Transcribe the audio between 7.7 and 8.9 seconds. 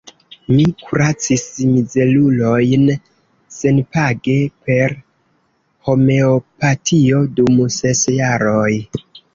ses jaroj.